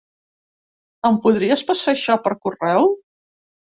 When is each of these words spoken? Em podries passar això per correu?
Em 1.11 1.21
podries 1.27 1.63
passar 1.69 1.93
això 1.97 2.19
per 2.25 2.37
correu? 2.47 2.91